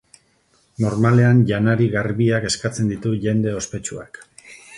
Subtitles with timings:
[0.85, 4.21] Normalean janari garbiak eskatzen ditu jende ospetsuak.